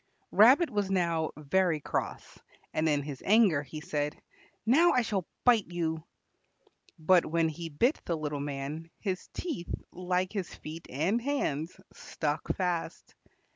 [0.31, 2.39] Rabbit was now very cross,
[2.73, 4.19] and in his anger he said,
[4.65, 6.03] "Now I shall bite you,"
[6.97, 12.47] but when he bit the little man, his teeth, like his feet and hands, stuck
[12.57, 13.13] fast.